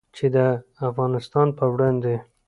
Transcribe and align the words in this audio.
چې 0.15 0.25
د 0.35 0.37
افغانستان 0.87 1.47
په 1.57 1.65
وړاندې 1.73 2.15